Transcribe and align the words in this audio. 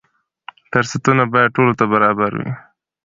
فرصتونه 0.71 1.23
باید 1.33 1.53
ټولو 1.55 1.73
ته 1.79 1.85
برابر 1.93 2.31
وي. 2.39 2.51